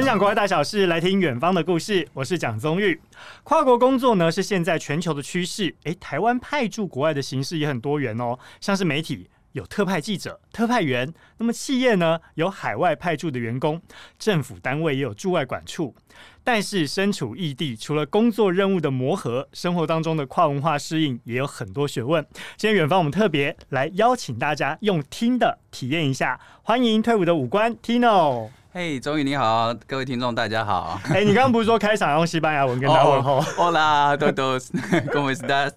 [0.00, 2.08] 分享国外大小事，来听远方的故事。
[2.14, 2.98] 我是蒋宗玉。
[3.44, 5.74] 跨国工作呢，是现在全球的趋势。
[5.84, 9.28] 诶，台湾派驻国外的形式也很多元哦，像是媒体。
[9.52, 13.78] 有特派记者、特派员，那么企业呢，有海外派驻的员工，
[14.18, 15.94] 政府单位也有驻外管处。
[16.42, 22.26] 但是身处异地，除了工作任务的磨合，生活当中的跨文化适应也有很多学问。
[22.56, 28.48] 今天远方我们特别来邀请大家用听的体验一下，欢迎退伍的武官 Tino。
[28.72, 31.00] 嘿，终于你好，各位听众大家好。
[31.10, 35.72] 哎、欸，你刚刚不是说开场用西班牙文跟大家问候？Hola todos，¿cómo estás？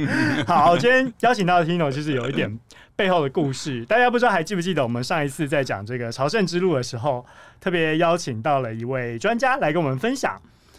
[0.46, 2.58] 好，今天邀请到的 Tino 其实有一点
[2.94, 7.24] 背后的故事，大家不知道还记不记得我们上一次在讲这个朝圣之路的时候，
[7.62, 10.38] 特别邀请到了一位专家来跟我们分享。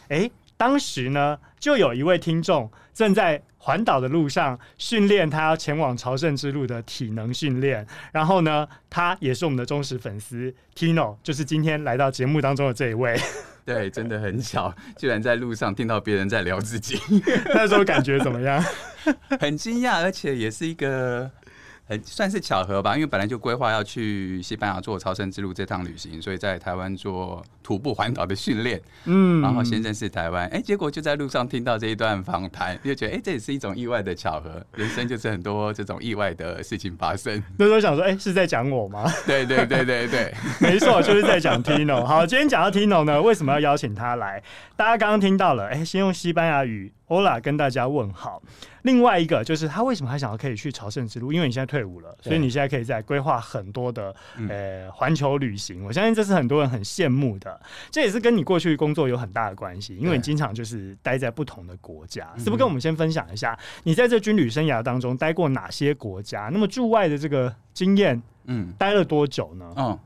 [0.10, 13.20] 哎、欸，当时呢，就有一位听众正在环岛的路上训练他要前往朝圣之路的体能训练，然后呢，他也是我们的忠实粉丝，Tino 就是今天来到节目当中的这一位。
[13.66, 17.00] 对，真的很巧，居然在路上听到别人在聊自己，
[17.56, 18.64] 那时候感觉怎么样？
[19.42, 21.32] 很惊讶，而且也是一个。
[21.88, 37.42] 很算是巧合吧，因为本来就规划要去西班牙做超生之路这趟旅行，所以在台湾做徒步环岛的训练，嗯，然后先认识台湾，哎，结果就在路上听到这一段访谈，就觉得哎，这也是一种意外的巧合，人生就是很多这种意外的事情发生。
[37.58, 39.06] 那时候想说，哎，是在讲我吗？
[39.28, 42.04] 对对对对对， 没错，就是在讲 Tino。
[42.04, 44.42] 好，今天讲到 Tino 呢，为什么要邀请他来？
[44.76, 46.92] 大家刚刚听到了，哎，先用西班牙语。
[47.08, 48.42] Hola，跟大家问好。
[48.82, 51.32] 另外一个就是他为什么还想要可以去朝圣之路？
[51.32, 54.16] 因为你现在退伍了，所以你现在可以在规划很多的
[54.50, 55.86] 呃环球旅行。
[55.86, 57.62] 我相信这是很多人很羡慕的。
[57.92, 62.28] 这也是跟你过去工作有很大的关系，因为你经常就是待在不同的国家。
[62.38, 66.50] 是不是跟我们先分享一下你在这军旅生涯当中待过哪些国家？
[66.52, 69.74] 那么驻外的这个经验，嗯，待了多久呢？
[69.78, 70.00] 嗯。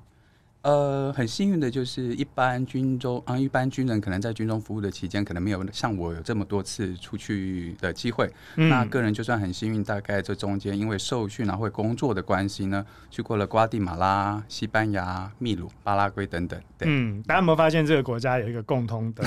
[0.69, 8.31] 呃，很幸运的就是，一般军中啊，一般军人可能在军中服务的期间，可能没有像我有这么多次出去的机会。
[8.55, 16.61] 嗯、那个人就算很幸运，大概这中间因为受训啊或工作的关系呢，去过了瓜地马拉、西班牙、秘鲁、巴拉圭等等。
[16.81, 19.25] 嗯，大家有没有发现这个国家有一个共通的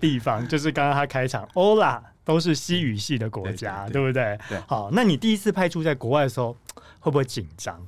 [0.00, 4.38] 地方，就是刚刚他开场，Hola 都是西语系的国家，对不对？
[4.48, 4.60] 对。
[4.68, 6.56] 好，那你第一次派出在国外的时候，
[7.00, 7.84] 会不会紧张？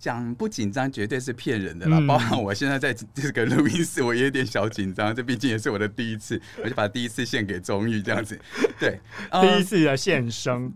[0.00, 5.14] 讲不紧张绝对是骗人的啦，嗯、包含我现在在这个录音室，我也有点小紧张。
[5.14, 8.40] 这毕竟也是我的第一次，我就把第一次献给宗玉这样子。
[8.78, 8.98] 对，
[9.42, 10.72] 第一次的 献声，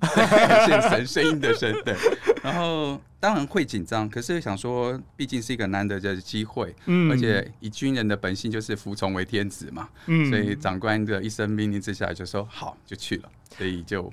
[0.66, 1.72] 献声声音的声。
[1.86, 1.96] 对，
[2.42, 14.12] 然后当然会紧张，可是想说，毕竟是一个难得的机会，嗯，而且以军人的本性就是服从为天职嘛，嗯，所以长官的一声命令之下就说好就去了，所以就。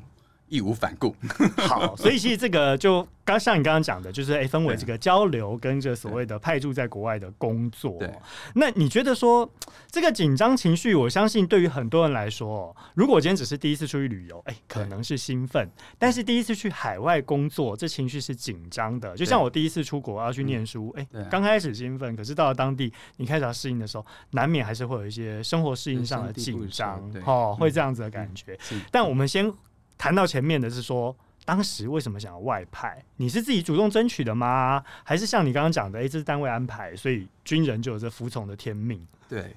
[0.51, 1.15] 义无反顾。
[1.57, 7.97] 好，所以其实这个就刚像你刚刚讲的，就是哎，分为这个交流跟这所谓的派驻在国外的工作。
[7.97, 8.13] 对，
[8.55, 9.49] 那你觉得说
[9.89, 15.65] 这个紧张情绪，我相信对于很多人来说，如果我今天只是第一次出去旅游，哎，可能是兴奋；
[15.97, 19.15] 但是第一次去海外工作，这情绪是紧张的。
[19.15, 28.59] 就像我第一次出国要去念书，哎，刚开始兴奋，可是到了当地，你开始要适应的时候，难免还是会有一些生活适应上的紧张，哦，会这样子的感觉。
[28.91, 29.53] 但我们先。
[30.01, 33.05] 谈到前面的是说，当时为什么想要外派？
[33.17, 34.83] 你是自己主动争取的吗？
[35.03, 39.05] 还是像你刚刚讲的，哎、这是单位安排，所以军人就有着服从的天命？
[39.29, 39.55] 对。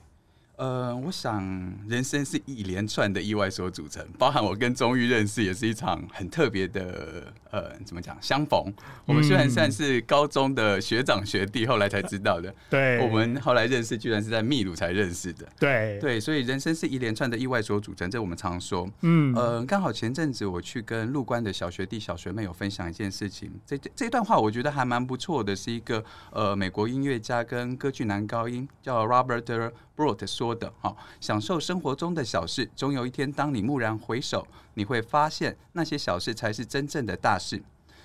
[0.57, 1.43] 呃，我想
[1.89, 8.73] 人生是一连串的意外所组成，包含我跟钟玉认识也是一场很特别的，呃，怎么讲相逢？
[9.05, 12.55] 我们虽然算是高中的学长学弟，后来才知道的。
[12.71, 15.47] 对，我们后来认识居然是在秘鲁才认识的。
[15.59, 18.89] 对对，所以人生是一连串的意外所组成，这我们常说。
[19.01, 29.73] 嗯，呃，刚好前阵子我去跟陆关的小学弟小学妹有分享一件事情，这这段话我觉得还蛮不错的，是一个呃美国音乐家跟歌剧男高音叫 Robert。
[29.97, 37.63] Brot 说的：“哈，享受生活中的小事，总有一天，当你蓦然回首，你会发现那些小事才是真正的大事。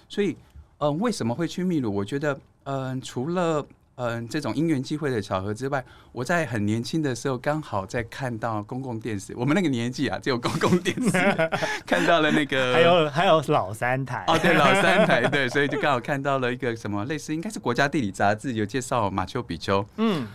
[0.07, 0.33] 所以，
[0.77, 1.91] 嗯、呃，为什么会去秘鲁？
[1.91, 3.65] 我觉得，嗯、呃，除了
[3.95, 9.33] 嗯、呃、这种因缘际会的巧合之外，我在很年轻的时候，刚好在看到公共电视。
[9.35, 11.11] 我们那个年纪啊，只有公共电视
[11.85, 20.27] 看到了那个，还有还有老三台哦，对，老三台 对，所以就刚好看到了一个什么类似，应该是国家地理杂志有介绍马丘比丘，嗯。”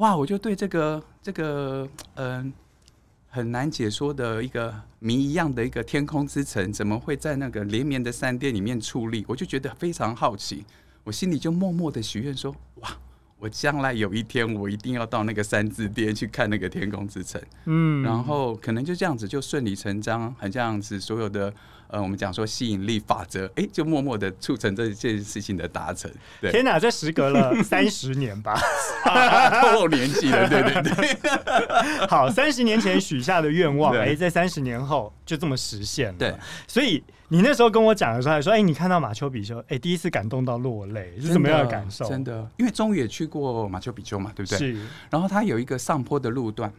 [0.00, 0.16] 哇！
[0.16, 2.52] 我就对这个这个嗯、呃、
[3.28, 9.24] 很难解说的一个谜一样的一个天空之城，怎么会在那个连绵的山巅里面矗立？
[9.28, 10.64] 我就觉得非常好奇，
[11.04, 12.88] 我心里就默默的许愿说：哇！
[13.38, 17.40] 我将来有一天，我一定要到那个三字店去看那个天空之城。
[17.66, 21.52] 嗯，然后可能就这样子就顺理成章，很这样子所有的
[21.90, 26.10] 呃，我们讲说吸引力法则，哎、欸，就默默的促成这件事情的达成。
[26.40, 28.58] 对，天哪，这时隔了 三十年吧，
[29.60, 32.06] 透露年纪了，对对对。
[32.08, 36.18] 好，三十年前许下的愿望，哎、欸，在三十年后就这么实现了。
[36.18, 36.34] 对，
[36.66, 37.02] 所以。
[37.32, 44.58] 你那时候跟我讲的时候，还说：“哎、欸，你看到马丘比丘，哎、欸，第一次感动到落泪，是什么样的感受？”真的，因为终于也去过马丘比丘嘛，对不对？
[44.58, 44.76] 是。
[45.08, 46.72] 然后它有一个上坡的路段，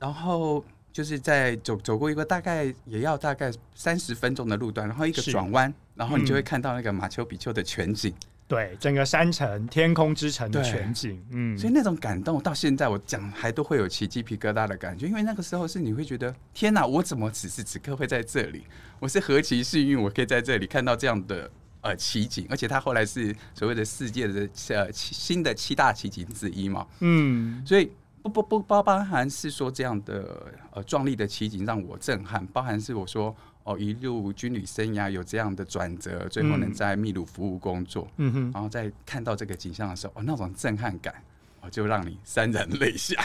[0.00, 0.64] 然后
[0.94, 8.14] 就是在走走过一个大概也要大概三十分钟的路段，然后一个转弯，然后你就会看到那个马丘比丘的全景。
[8.46, 18.64] 对，整个山城、天空之城的全景，嗯，所以那种感动到现在我讲还都会有起鸡皮疙瘩的感觉，因为那个时候是你会觉得天哪，我怎么此时此刻会在这里？
[19.00, 21.50] 我是何其幸运，我可以在这里看到这样的
[21.80, 27.90] 呃奇景，而且它后来是所谓的世界的呃新的七大奇景之一嘛，嗯，所以
[28.24, 33.34] 不不不包包含是说这样的呃壮丽的奇景让我震撼，包含是我说。
[33.66, 41.14] 哦，一路军旅生涯有这样的转折，最后能在秘鲁服务工作，嗯哼，然后在看到这个景象的时候，哦，那种震撼感，
[41.62, 43.16] 哦，就让你潸然泪下。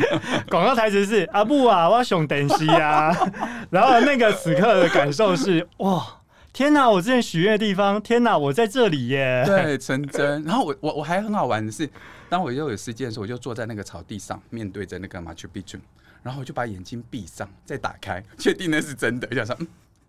[0.48, 3.14] 广告台词是阿布啊，我要熊等西啊，
[3.68, 6.22] 然后那个此刻的感受是哇，
[6.54, 10.42] 天哪，我之前许愿的地方，天哪，我在这里耶，对，成真。
[10.44, 11.86] 然后我我我还很好玩的是，
[12.32, 15.78] 当我又有时间的时候，我就坐在那个草地上，面对着那个马丘比丘，
[16.22, 19.68] 然后我就把眼睛闭上，再打开， 确定那是真的，我想说嗯。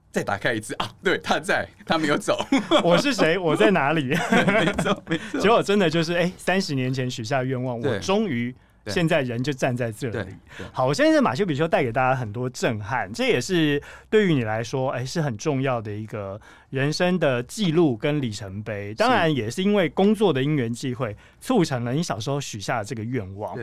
[0.09, 0.89] 再打开一次啊！
[1.03, 2.37] 对，他在，他没有走。
[2.81, 3.37] 我是谁？
[3.37, 4.03] 我在哪里？
[4.47, 5.41] 没错，没错。
[5.41, 8.55] 结果真的就是，哎、欸，三十年前许下愿望，我终于
[8.87, 10.35] 现在人就站在这里。
[10.71, 16.39] 好，我相信马修比丘带给大家很多震撼，这也是对于你来说，哎、欸，是很重要的一个
[16.69, 18.93] 人生的记录跟里程碑。
[18.93, 23.57] 当然，也是因为工作的因缘际会，促成了你小时候许下的这个愿望。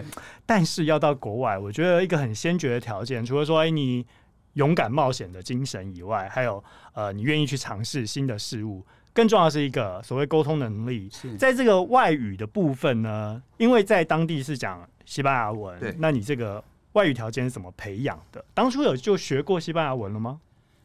[0.46, 4.06] 但是要到国外，我觉得一个很先决的条件，除了说，哎、欸，你。
[4.55, 6.62] 勇敢冒险的精神以外，还有
[6.93, 8.84] 呃，你愿意去尝试新的事物。
[9.12, 11.08] 更重要的是一个所谓沟通能力。
[11.38, 16.62] 在这个外语的部分呢，因为在当地是讲西班牙文，对，那你这个
[16.92, 18.44] 外语条件是怎么培养的？
[18.54, 20.40] 当初有就学过西班牙文了吗？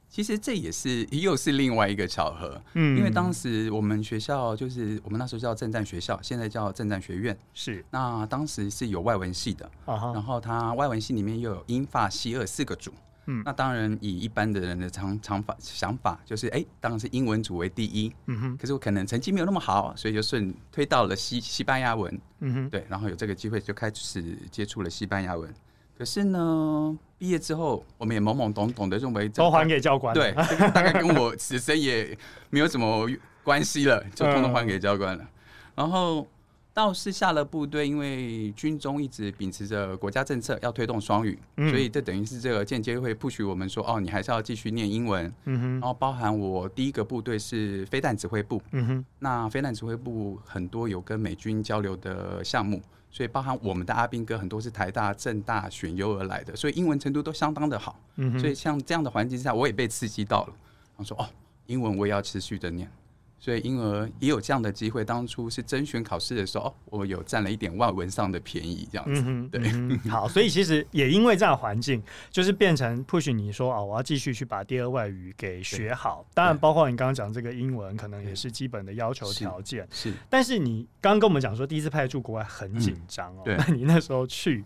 [0.09, 2.59] 其实这也是又是另外一个巧合。
[2.73, 7.37] 嗯，因为当时我们学校就是我们那时候叫政战学校，现在叫政战学院。
[7.53, 12.91] 是，那当时是有外文系的，啊、然后它外文系里面又有英法西俄四个组。
[13.27, 18.13] 嗯，那当然，以一般的人的常常法想法，就是哎、欸，当然是英文组为第一。
[18.27, 18.57] 嗯哼。
[18.57, 22.19] 可是我可能成绩没有那么好，所以就顺推到了西西班牙文。
[22.39, 22.69] 嗯哼。
[22.69, 25.53] 对，然后有这个机会就开始接触了西班牙文。
[25.97, 30.13] 可是呢，毕业之后，我们也懵懵懂懂的认为都还给教官。
[30.13, 32.17] 对，这个大概跟我此生也
[32.49, 33.09] 没有什么
[33.43, 35.27] 关系了，就通通还给教官了。
[35.75, 36.27] 然后。
[36.75, 45.33] 倒是下了部队，因为军中一直秉持着国家政策要推动双语，嗯、所以这等于是这个间接会 push 我们说，哦，你还是要继续念英文。
[45.45, 45.71] 嗯哼。
[45.75, 48.61] 然后包含我第一个部队是飞弹指挥部。
[48.71, 49.05] 嗯哼。
[49.19, 57.97] 那飞弹指挥部很多有跟美军交流的项目，所以包含我们的阿兵哥很多是台大、政大选优而来的，所以英文程度都相当的好。
[58.17, 58.39] 嗯哼。
[58.39, 60.53] 所以像这样的环境下，我也被刺激到了。
[60.97, 61.25] 然后说，哦，
[61.67, 62.91] 英文我也要持续的念。
[63.37, 65.05] 所以，因而也有这样的机会。
[65.05, 69.21] 当初是甄选考试的时候，我有占了一点外文上的便宜，这样子。
[69.23, 70.27] 嗯、对、嗯，好。
[70.27, 72.01] 所以其实也因为这样环境，
[72.31, 76.25] 就是变成 push 你说哦，我要继续去把第二外语给学好。
[76.33, 79.87] 当然，包括你刚刚讲这个英文，可能也是基本的要求条件。
[79.91, 80.11] 是。
[80.27, 83.41] 但是你刚刚跟我们讲说，第一次派驻国外很紧张哦。
[83.45, 83.55] 对。
[83.57, 84.63] 那你那时候去，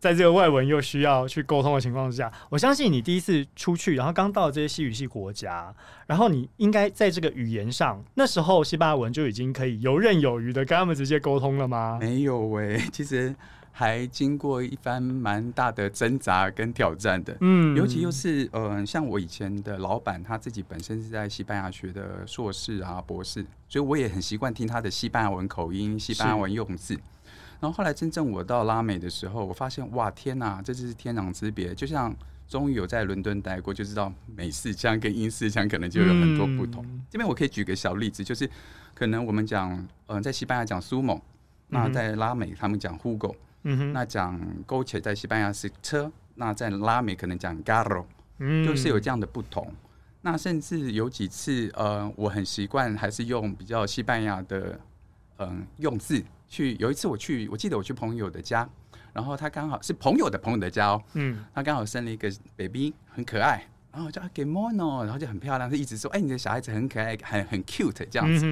[0.00, 5.74] 在这个外文又需要去沟通的情况之下，我相信你第一次出去，然后刚到这些西语系国家，
[6.06, 8.02] 然后你应该在这个语言上。
[8.12, 11.98] 那时候西班牙文就已经可以游刃有余的跟他们直接沟通了吗？
[12.00, 13.34] 没有喂、欸，其实
[13.72, 17.36] 还经过一番蛮大的挣扎跟挑战的。
[17.40, 26.94] 嗯，尤其又是呃，像我以前的老板，他自己本身是在西班牙学的硕士啊、博士，所以我也很习惯听他的西班牙文口音、西班牙文用字。
[27.60, 32.14] 然后后来真正我到拉美的时候，我发现哇，天哪，这就是天壤之别，就像。
[32.46, 36.84] 终于有在伦敦待过，就知道美式腔跟英式腔可能就有很多不同。
[36.86, 38.48] 嗯、这边我可以举个小例子，就是
[38.94, 41.20] 可能我们讲，嗯、呃，在西班牙讲 sumo，
[41.68, 48.04] 那在拉美他们讲 hugo，嗯哼，那讲 coche 在西班牙是车，那在拉美可能讲 garro，
[48.38, 49.72] 嗯，就是有这样的不同。
[50.20, 54.80] 那甚至有几次，呃，我很习惯还是用比较西班牙的，
[55.36, 56.76] 嗯、呃，用字去。
[56.78, 58.68] 有一次我去，我记得我去朋友的家。
[59.12, 68.44] 然后他刚好是朋友的朋友的家哦，嗯，他刚好生了一个 baby，很可爱，然后我叫 Good morning，然后就很漂亮，他一直说，哎，你的小孩子很可爱，很很 cute 这样子。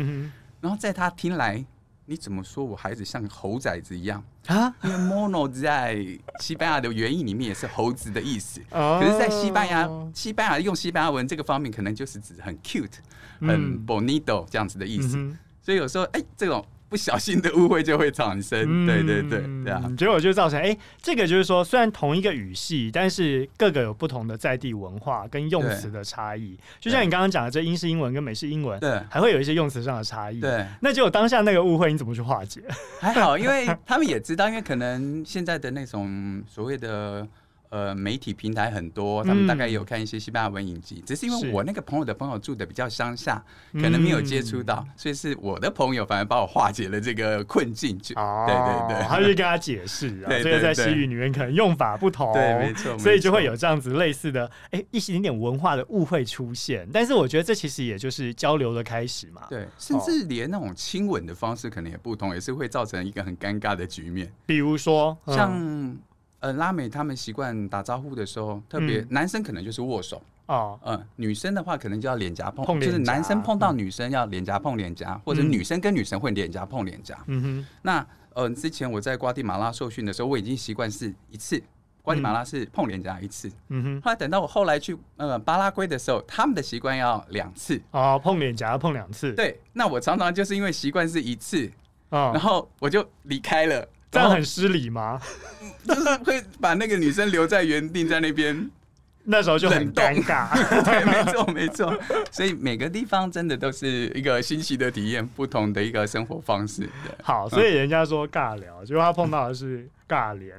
[0.61, 1.66] 然后在他听来，
[2.06, 4.72] 你怎么说我孩子像猴崽子一样啊？
[4.84, 5.99] 因为 mono 在
[6.38, 12.99] 西班牙的原意里面也是猴子的意思，可是，在西班牙，西班牙用西班牙文这个方面，可能就是指很 cute、
[13.40, 15.18] 很 bonito 这样子的意思。
[15.61, 16.64] 所以有时候，哎，这种。
[16.92, 26.54] 不小心的误会就会产生，对对对，对啊，结果就造成，哎，这个就是说，虽然同一个语系，但是各个有不同的在地文化跟用词的差异。
[26.78, 30.38] 就像你刚刚讲的，这英式英文跟美式英文，对，还会有一些用词上的差异。
[30.38, 32.61] 对，那结果当下那个误会，你怎么去化解？
[33.00, 37.26] 还好，因为他们也知道，因为可能现在的那种所谓的。
[37.73, 47.99] 呃，媒体平台很多，他们大概有看一些西班牙文影集，嗯、只是因为我那个朋友的朋友住的比较乡下，可能没有接触到，嗯、所以是我的朋友反而帮我化解了这个困境。
[48.14, 56.87] 哦，对对对，他就跟他解释啊， 所以在西语里面可能用法不同，对，没错，所以就会有这样子类似的，哎、欸，一点点文化的误会出现。
[56.93, 59.47] 但是我觉得这其实也就是交流的开始嘛。
[59.49, 64.31] 对，甚至连那种亲吻的方式可能也不同，也是会造成一个很尴尬的局面。
[64.45, 65.97] 比如说，嗯、像。
[66.42, 77.16] 呃，拉美他们习惯打招呼的时候，特别男生可能就是握手哦，嗯，女生的话可能就要脸颊碰，就是男生碰到女生要脸颊碰脸颊，或者女生跟女生会脸颊碰脸颊。
[77.28, 81.62] 嗯哼，那呃，之前我在瓜地马拉受训的时候，我已经习惯是一次，
[82.02, 83.49] 瓜地马拉是碰脸颊一次。
[83.68, 89.32] 嗯哼，后来等到我后来去呃巴拉圭的时候，他们的习惯要两次哦，碰脸颊要碰两次。
[89.34, 91.70] 对，那我常常就是因为习惯是一次，
[92.11, 93.88] 然后我就离开了。
[94.12, 95.21] 这样很失礼吗？
[95.85, 98.71] 就是会把那个女生留在原地，在那边，
[99.25, 100.49] 那时候就很尴尬。
[100.85, 101.99] 对，没错，没错。
[102.31, 106.88] 所以每个地方真的都是一个新奇的体验，不同的一个生活方式。
[107.23, 109.88] 好，所以人家说尬聊，结果他碰到的是。
[110.12, 110.54] 尬脸，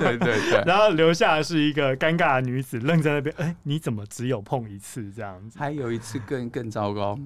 [0.00, 3.34] 对 对对， 然后留下的是一个尴尬的女子愣在那边。
[3.38, 5.58] 哎，你怎么只有碰一次这样子？
[5.58, 7.18] 还有一次更更糟糕，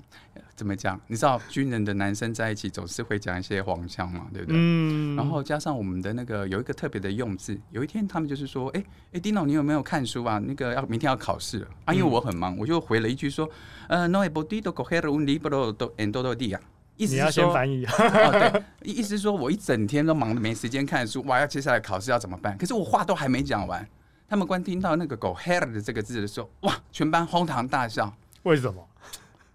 [0.56, 0.98] 怎么讲？
[1.08, 4.56] 你知道军人的男生在一起总是会讲一些黄腔嘛，对不对？
[4.58, 5.14] 嗯。
[5.16, 10.38] 然后加上我们的那个有一个特别的用字，有一天他们就是说，哎哎，Dino，你有没有看书啊？
[10.38, 13.48] 那个要明天要考试了啊，因为我很忙，我就回了一句说，
[13.88, 16.58] 呃，No he podido coger un libro en todo el día。
[16.98, 18.62] 意思是说，翻译、 哦，对，
[18.92, 22.58] 意思是说我一整天都忙的没时间看书，哇，要接下来考试要怎么办？
[22.58, 23.88] 可是我话都还没讲完，
[24.28, 28.12] 他们光听到那个 “coger” 的这个字的时候，哇，全班哄堂大笑。
[28.42, 28.86] 为什么？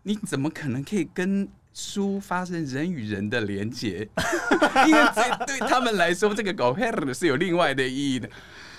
[0.03, 4.07] 你怎么可能可以跟书发生人与人的连接？
[4.87, 8.29] 因为这对他们来说，这个 “coger” 是有另外的意义的。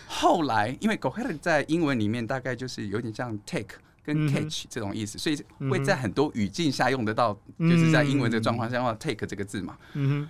[0.07, 3.77] 后来，因为 “coger” 在英文里面大概就是有点像 “take”。
[4.05, 9.77] 跟 catch 这种意思，所以会在很多语境下用得到，就是在英文这个状况下用 take 这个字嘛。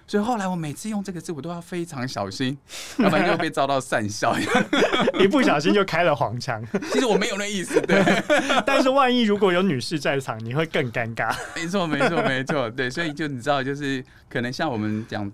[0.06, 2.56] 所以后来我每次用这个字，我都要非常小心，
[2.98, 4.36] 要不然就被遭到讪笑，
[5.18, 6.64] 一不小心就开了黄腔。
[6.92, 8.02] 其实我没有那意思，对。
[8.64, 11.34] 但是万一如果有女士在场，你会更尴尬。
[11.56, 12.70] 没错，没错，没错。
[12.70, 15.30] 对，所以就你知道，就是可能像我们讲。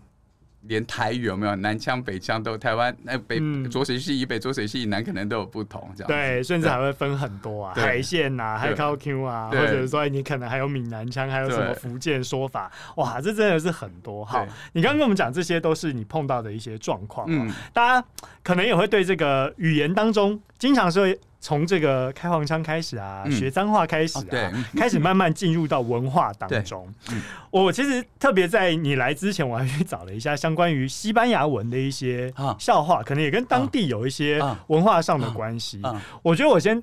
[0.62, 1.56] 连台语有没有？
[1.56, 2.56] 南腔北腔都？
[2.56, 3.40] 台湾那北
[3.70, 14.24] 浊水溪以北、浊水溪以南可能都有不同，这样对，甚至还会分很多啊，海线呐，海口 Q 啊，或者说你可能还有闽南腔，还有什么福建说法，哇，这真的是很多。
[14.24, 17.26] 好，你刚刚跟我们讲，这些都是你碰到的一些状况。
[17.30, 18.06] 嗯，大家
[18.42, 21.06] 可能也会对这个语言当中，经常说。
[21.40, 26.86] 从这个开黄腔开始啊，嗯、学脏话开始啊，对开始慢慢进入到文化当中。
[27.10, 35.80] 嗯、我其实特别在你来之前，我还去找了一下相关于西班牙文的一些笑话，啊、可能也跟当地有一些文化上的关系。
[36.22, 36.82] 我觉得我先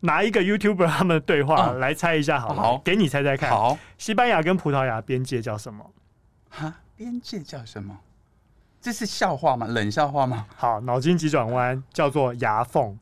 [0.00, 3.50] 拿一个 YouTuber 他们的对话来猜一下好了，好，给你猜猜看。
[3.50, 5.90] 好，西班牙跟葡萄牙边界叫什么？
[6.48, 7.98] 哈，边界叫什么？
[8.80, 9.66] 这是笑话吗？
[9.66, 10.46] 冷笑话吗？
[10.54, 12.96] 好，脑筋急转弯，叫做牙缝。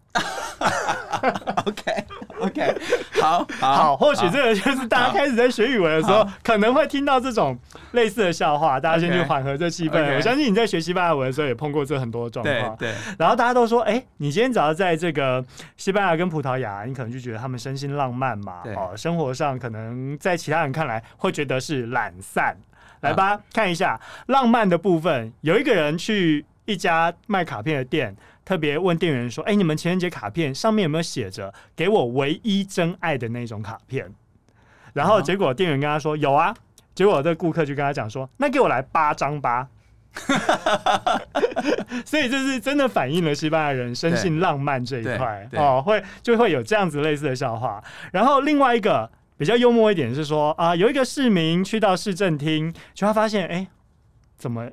[1.66, 2.04] OK
[2.40, 2.74] OK，
[3.20, 7.56] 好好，好，或许这个就是大家开始在学语文的时候，可能会听到这种
[7.92, 8.80] 类似的笑话。
[8.80, 10.02] 大家先去缓和这气氛。
[10.02, 12.76] Okay, 我相信你在学西班牙文的时候也碰过这很多状况。
[12.76, 15.44] 对，然后大家都说，哎、欸，你今天只要在这个
[15.76, 18.60] 西班牙跟葡萄牙，你可能就觉得他们身心浪漫嘛。
[18.64, 22.56] 对哦，生活上可能在其他人看来会觉得是懒散。
[23.02, 25.32] 来吧，看一下浪漫的部分。
[25.42, 28.16] 有一个人去一家卖卡片的店。
[28.44, 34.12] 特别问店员说：“哎、欸，你们情人节卡片上面有没有写着‘给我唯一真爱’的那种卡片？”
[34.94, 36.54] 然后结果店员跟他说：“有啊。”
[36.94, 39.68] 结果这个顾客就跟他讲说：“那给我来八张吧。
[42.04, 47.82] ”所以这是真的反映了西班牙人生性浪漫这一块哦，会就会有这样子类似的笑话。
[48.12, 53.68] 然后另外一个比较幽默一点是说啊，有一个市民去到市政厅，就他发现哎、欸，
[54.36, 54.68] 怎么？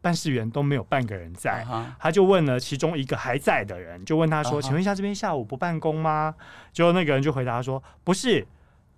[0.00, 1.66] 办事员都没有半个人在，
[1.98, 6.34] 他就问了其中一个还在的人，就问他说：“请问一下，这边下午不办公吗？”
[6.72, 8.46] 结果那个人就回答说：“不是，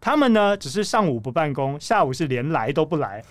[0.00, 3.22] 他们呢只是上午不办公，下午是连来都不来。”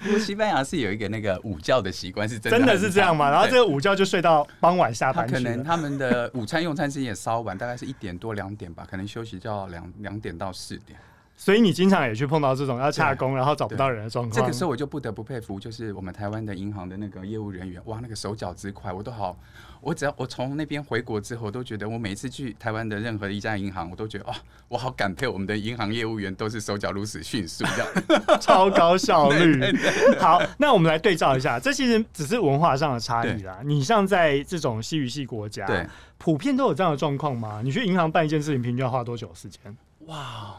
[0.00, 3.30] 不过西班牙是有一个那个午觉的习惯，是真的真的是这样吗？
[3.30, 10.98] 然后这个午觉就睡到傍晚下班，可能他们的午餐用餐时间也稍晚，大概是一点多两点吧，可能休息就要两两点到四点。
[11.36, 14.34] 所以你经常也去碰到这种要洽工然后找不到人的状况。
[14.34, 19.36] 这个时候我就不得不佩服，就是我们台湾的银行的那个业务人员，哇，那个手脚之快，我都好。
[19.82, 24.34] 我只要我从那边回国之后，都觉得我每次去台湾的任何一家银行，我都觉得哇，
[24.66, 29.62] 我好感佩我们的银行业务员都是手脚如此迅速，这样 超高效率。
[30.18, 33.60] 好，那我们来对照一下，这其实只是文化上的差异啦。
[33.62, 35.86] 你像在这种西语系国家，对，
[36.18, 37.60] 普遍都有这样的状况吗？
[37.62, 39.76] 你去银行办一件事情，平均要花多久时间？
[40.06, 40.56] 哇！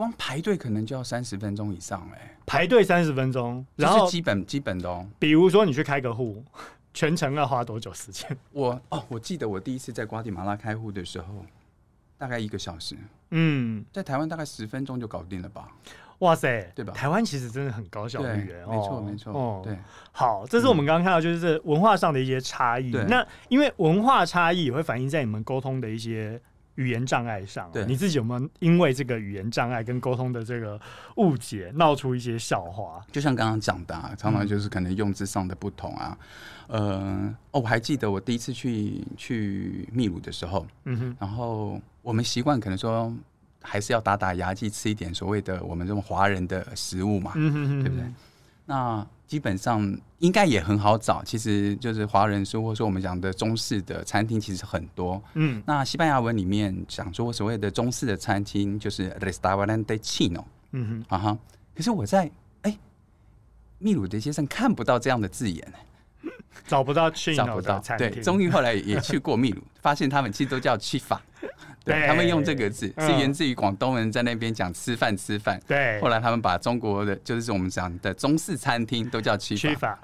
[0.00, 5.06] 光排队可能就要三十分钟以上哎、欸，排队三十分钟，然后基本基本的哦。
[5.18, 6.42] 比如说你去开个户，
[6.94, 8.34] 全程要花多久时间？
[8.50, 11.44] 我哦，我记得我第一次在瓜地马拉开户的时候，
[12.16, 12.96] 大概一个小时。
[13.32, 15.68] 嗯，在台湾大概十分钟就搞定了吧？
[16.20, 16.94] 哇塞，对吧？
[16.94, 19.34] 台湾其实真的很高效率，没错没错。
[19.34, 19.76] 哦，对，
[20.12, 22.90] 好，这是我们刚刚看到就是文化上的一些差异。
[22.96, 26.40] 嗯、那因为文化差异也会反映在你们沟通的一些。
[26.76, 30.80] 语言障碍上，对你自己有没有因为这个语言障碍跟沟通的这个
[31.16, 33.04] 误解闹出一些笑话？
[33.12, 36.16] 就像刚刚讲的，啊，常常就是可能用字上的不同啊。
[36.68, 43.12] 嗯、呃，哦，我还记得我第一次去去秘鲁的时候，嗯哼，然后我们习惯可能说
[43.60, 48.06] 还是要打打牙祭，吃一点所谓的我们这种华人的食物嘛，嗯哼哼，对不对？
[48.70, 55.20] 那基本上应该也很好找，其实就是华人说，或者说我们讲的中式的餐厅其实很多。
[55.34, 60.44] 嗯，那西班牙文里面讲说所谓的中式的餐厅就是 restaurante chino。
[60.70, 61.38] 嗯哼，啊哈。
[61.74, 62.30] 可是我在
[62.62, 62.78] 哎
[63.78, 65.72] 秘鲁的街上看不到这样的字眼，
[66.66, 68.10] 找不到 chino 找不到餐厅。
[68.10, 71.18] 对，终于后来也去过秘鲁， 发现他们其实都叫 chifa。
[71.82, 75.58] 对，他们用这个字是源自于广东人在那边讲吃饭吃饭。
[75.66, 79.98] 对，后来他们把中国的就是我们讲的中式餐厅都叫吃法。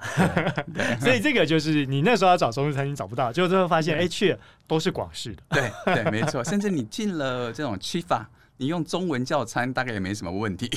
[0.99, 5.43] 所以这个就是你那时候要找中式餐厅找不到，结果最后发现哎，去都是广式的。
[5.49, 8.27] 对对，没错，甚至你进了这种吃法。
[8.59, 10.67] 你用中文叫餐大概也没什么问题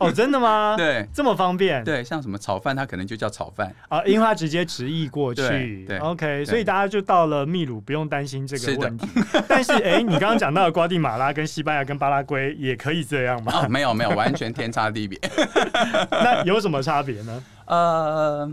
[0.00, 0.74] 哦，真的吗？
[0.78, 1.84] 对，这么方便。
[1.84, 5.84] 对，像什么炒饭，它可能就叫炒饭啊，因为它直接直译过去。
[5.86, 9.06] 对，OK，所以大家就到了秘鲁，不用担心这个问题。
[9.46, 13.66] 但是，哎，你刚刚讲到的瓜地马拉跟西班牙跟巴拉圭也可以这样吗？
[13.70, 15.16] 没有，没有，完全天差地别。
[16.10, 17.44] 那有什么差别呢？
[17.66, 18.50] 呃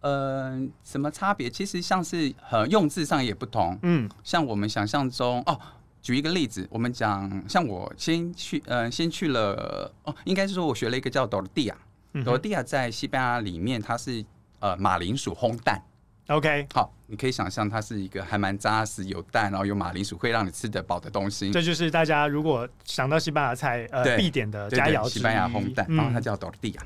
[0.00, 1.50] 呃，什么差别？
[1.50, 3.76] 其实像是呃用字上也不同。
[3.82, 5.58] 嗯，像我们想象中哦。
[6.02, 14.24] 举一个例子，我们讲，像我先去，呃，先去了，哦，应该是说我学了一个叫 tortilla，tortilla 在西班牙里面它是
[14.58, 15.80] 呃马铃薯烘蛋
[16.26, 21.52] ，OK，好，你可以想象它是一个还蛮扎实，有蛋，然后有马铃薯，会让你吃得饱的东西。
[21.52, 25.08] 这就是大家如果想到西班牙菜，呃，必点的佳肴。
[25.08, 26.80] 西班牙烘蛋，然后它叫 tortilla。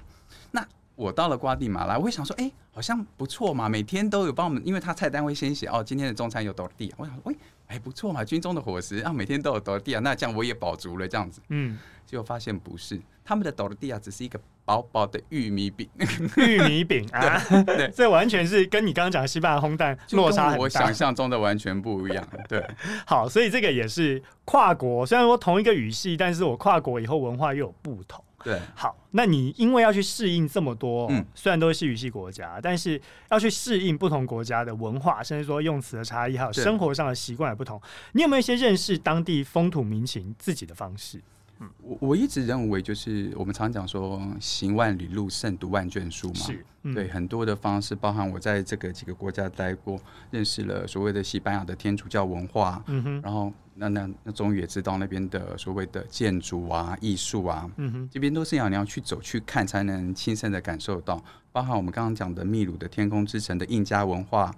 [0.50, 0.62] 那
[0.94, 7.34] 我到了瓜地马拉，我会想说，哎，好像不错嘛，每天都有帮我们，因为它菜单会先写，哦，今天的中餐有 tortilla，我想说，喂。
[7.68, 11.40] 哎，不错嘛，军中的伙食啊，每天都有多地啊，那这样我也饱足了，这样子。
[11.48, 15.88] 嗯，结果发现不是，他们的多地啊，只是一个薄薄的玉米饼，
[16.36, 22.26] 玉米饼啊，对， 这完全是跟你刚刚讲的西班牙烘蛋落差很大，我想象中的完全不一样。
[22.48, 22.64] 对，
[23.06, 28.24] 好，所以这个也是跨国，虽然说同一个语系，但是我跨国以后文化又有不同。
[28.46, 37.82] 对，好，那你因为要去适应这么多，嗯，虽然都是西语系国家，但是要去适应不同国家的文化，甚至说用词的差异，还有生活上的习惯也不同。
[38.12, 41.20] 你有没有一些认识当地风土民情自己的方式？
[41.58, 46.34] 嗯，我我一直认为，就是我们常讲说“行万里路，胜读万卷书”嘛。
[46.34, 49.98] 是，嗯、对，很多的方式，包含我在这个几个国家待过，
[50.30, 52.82] 认识了所谓的西班牙的天主教文化。
[52.88, 57.70] 嗯哼，然后那那那终于也知道那边的所谓的建筑啊、艺术啊。
[57.76, 61.22] 嗯哼，这边都是要你要去走去看，才能亲身的感受到。
[61.52, 64.54] 包含我们刚刚讲的秘鲁的天空之城的印加文化。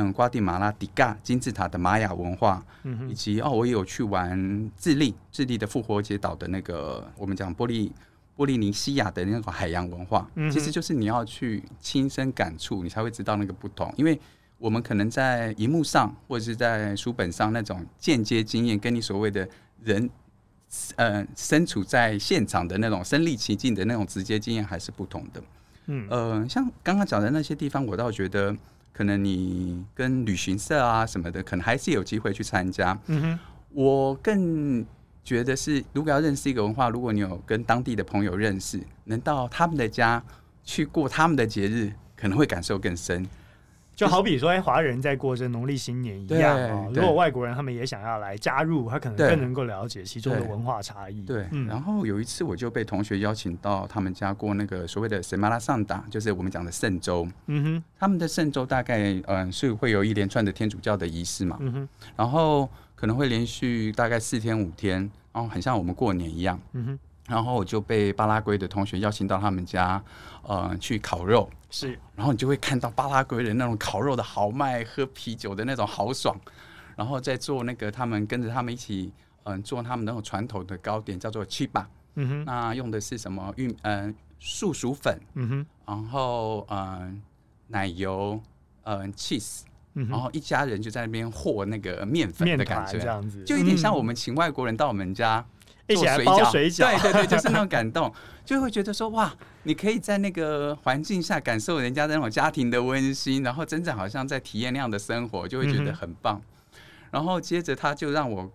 [0.00, 7.90] 嗯，瓜地马拉迪嘎金字塔的玛雅文化，嗯、以及哦，我也有去玩智利，智利的复活节岛的那个我们讲波利
[8.36, 13.92] 波利尼西亚的那种海洋文化，嗯、其实就是你要去亲身感触，你才会知道那个不同。
[13.96, 14.16] 因为
[14.58, 19.48] 我们可能在荧幕上或者是在书本上那种间接经验，跟你所谓的
[19.82, 20.08] 人，
[20.94, 25.42] 呃，身处在现场的那种身历其境的那种直接经验还是不同的。
[25.86, 28.56] 嗯，呃，像刚刚讲的那些地方，我倒觉得。
[28.98, 32.98] 可能你跟旅行社啊什么的，可能还是有机会去参加。
[33.06, 33.38] 嗯哼，
[33.70, 34.84] 我更
[35.22, 40.20] 觉得是，如果要认识一个文化，如果你有跟当地的朋友认识，能到他们的家
[40.64, 43.24] 去过他们的节日，可能会感受更深。
[43.98, 46.88] 就好比说，哎，华人在过着农历新年一样哦。
[46.94, 51.20] 如果外国人他们也想要来加入，他可能更能够了解其中的文化差异。
[51.22, 57.26] 对，然后有一次我就被同学邀请到他们家过那个所谓的 Semana Santa，就是我们讲的圣周。
[57.46, 61.56] 嗯哼，他们的圣周大概嗯是会有一连串的天主教的仪式嘛。
[61.58, 66.56] 嗯哼，然后可能会连续大概四天五天，然后很像我们过年一样。
[66.74, 66.98] 嗯哼。
[67.28, 70.00] 然后我就被巴拉圭的同学邀请到他们家，
[70.44, 71.50] 呃，去烤肉。
[71.70, 76.34] 是，然后你就会看到巴拉圭人那种烤肉的豪迈，喝啤酒的那种豪爽，
[76.96, 79.12] 然后再做那个他们跟着他们一起，
[79.44, 81.84] 嗯、呃，做他们那种传统的糕点，叫做 chipa。
[82.14, 85.20] 嗯哼，那用的是什么玉嗯，树、呃、薯粉。
[85.34, 87.12] 嗯哼，然后嗯、呃，
[87.66, 88.40] 奶油，
[88.84, 89.60] 嗯、呃、cheese，
[89.92, 95.44] 然后一家人就在那边和那个面粉的感觉，这样子，就有点像我们请外国人到我们家。
[95.88, 98.12] 一起来包水饺，对对对，就是那种感动，
[98.44, 106.40] 就会觉得说哇，你可以在那个环境下感受人家的那种家庭的温馨，然后真正好像在体验那样的生活，就会觉得很棒。
[107.10, 108.52] 然后接着他就让我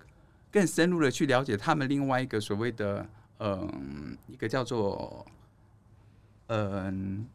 [0.51, 3.03] 更深入的去了解他们另外一个所谓的
[3.39, 5.25] 嗯，一个叫做
[6.47, 7.25] 嗯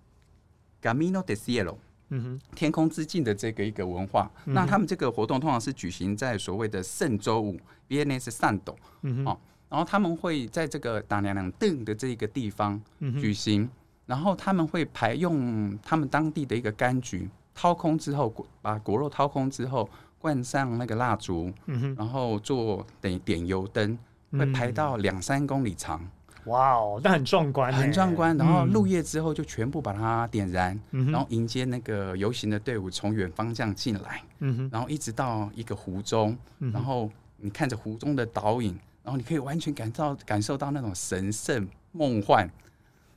[0.80, 1.76] ，Camino del Cielo，
[2.10, 4.30] 嗯哼，天空之境的这个一个文化。
[4.44, 7.58] 那他们这个活动通常是举行在所谓的圣周五
[7.88, 9.36] Viernes Santo，嗯哼。
[9.68, 12.80] 然后他们会在这个打娘娘灯的这个地方
[13.20, 13.70] 举行，嗯、
[14.06, 23.98] 然后他们会排用他们当地的一个柑橘掏空之后，把果肉掏空之后，灌上那个蜡烛，嗯、然后做等于点油灯，
[24.32, 26.00] 会排到两三公里长。
[26.44, 28.34] 哇哦，那很壮观，很壮观。
[28.38, 38.78] 然后入夜之后就全部把它点燃，嗯、然后迎接那个游行的队伍从远方向进来，嗯、然后一直到一个湖中，嗯、然后你看着湖中的倒影。
[39.08, 42.46] 然后你可以完全感到感受到那种神圣梦幻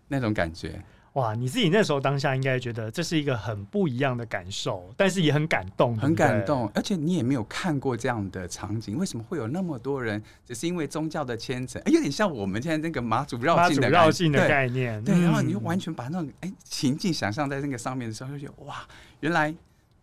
[0.08, 0.82] 那种感觉，
[1.14, 1.36] 哇！
[1.36, 6.72] 你自己那时候当下应该觉得这是一个很不一样的感受，但是也很感动，很感动。
[6.74, 10.24] 而且你也没有看过这样的场景，为什么会有那么多人？
[10.46, 15.04] 只是因为宗教的虔诚，有点像我们现在那个马祖绕境的绕境的概念。
[15.04, 18.78] 对，然后你就完全把那种哎情境想象在那个上面的时候，就觉得哇，
[19.20, 19.54] 原来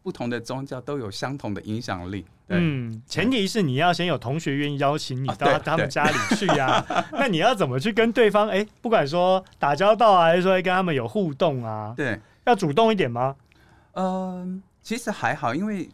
[0.09, 2.25] 不同的宗教都有相同的影响力。
[2.49, 6.83] 嗯，前提是你要先有同学愿意邀请你到他们家里去呀。
[7.13, 8.49] 那你要怎么去跟对方？
[8.49, 11.93] 哎，不管说打交道啊，还是说跟他们有互动啊？
[11.95, 13.37] 对，要主动一点吗？
[13.93, 15.87] 嗯，其实还好，因为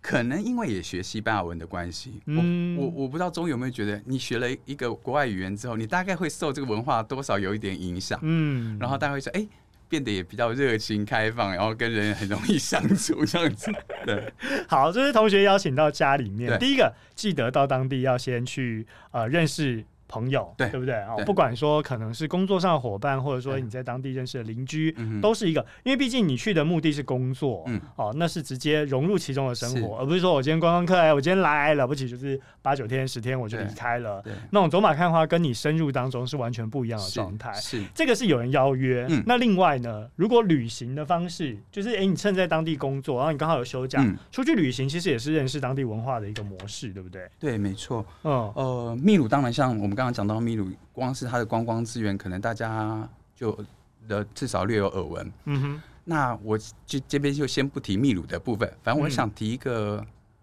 [0.00, 2.20] 可能因为也学西班牙文的关系。
[2.26, 8.18] 嗯，我我不知道中有没有觉得，你学了一个国外语言之后，你大概会受这个文化多少有一点影响。
[8.22, 9.46] 嗯，然后大概会说，哎。
[9.88, 13.72] 变得也比较热情开放，然后跟人很容易相处这样子。
[14.04, 14.32] 对，
[14.68, 19.84] 好，这是同学邀请到家里面，第一个记得到当地要先去呃认识。
[20.08, 21.14] 朋友，对对不对啊？
[21.26, 25.64] 不管说可能是工作上的伙伴，或者说你在当地认识的邻居，都是一个。
[25.84, 34.24] 因为毕竟你去的目的是工作，嗯哦，那是直接融入其中的生活，而不是说我今天观光客，哎，我今天来了不起就是八九天十天我就离开了。
[34.50, 37.52] 那种走马看花跟你深入当中是完全不一样的状态。
[37.52, 39.06] 是这个是有人邀约。
[39.26, 47.28] 那另外呢，如果旅行的方式就是，哎，你趁在当地工作，然后你刚好有休假，出去旅行，其实也是认识当地文化的一个模式，对不对？
[47.38, 48.02] 对，没错。
[48.24, 49.97] 嗯，呃，秘鲁当然像我们。
[49.98, 53.58] 刚刚讲到秘鲁，光是它的观光资源，可能大家就
[54.06, 55.32] 的至少略有耳闻。
[55.46, 56.56] 嗯哼，那我
[56.86, 59.96] 就这边就先不提秘鲁的部分，反正我想提一个，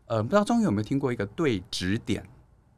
[0.07, 2.21] 嗯、呃，不知道中有没有听过一个对指点？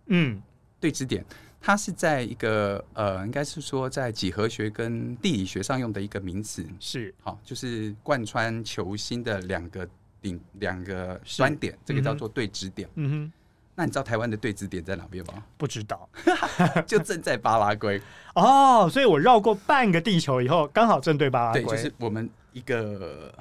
[0.05, 0.39] 嗯，
[0.79, 1.25] 对指点，
[1.59, 9.89] 它是在一个呃，应该是说在几何学跟地理学上用的一个名词，是好，就是贯穿球心的两个
[10.21, 12.87] 顶两个端点，这个叫做对指点。
[12.93, 13.33] 嗯哼。
[13.79, 15.35] 那你知道台湾的对指点在哪边吗？
[15.55, 16.09] 不知道，
[16.87, 18.01] 就正在巴拉圭
[18.33, 18.89] 哦。
[18.91, 21.61] 所以我绕过半个地球以后，刚好正对巴拉圭。
[21.61, 23.31] 对，就是我们一个